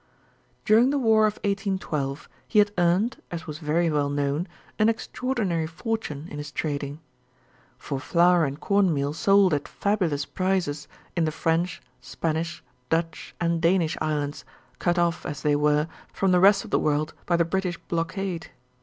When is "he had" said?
2.47-2.71